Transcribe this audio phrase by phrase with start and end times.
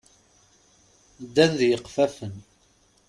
[1.23, 2.35] Ddan d yiqeffafen.